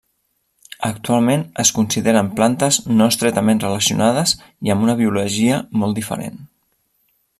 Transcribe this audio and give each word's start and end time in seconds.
Actualment 0.87 1.43
es 1.63 1.71
consideren 1.79 2.31
plantes 2.39 2.79
no 3.01 3.09
estretament 3.13 3.61
relacionades 3.65 4.33
i 4.69 4.75
amb 4.77 4.87
una 4.89 4.97
biologia 5.03 5.61
molt 5.83 6.01
diferent. 6.01 6.41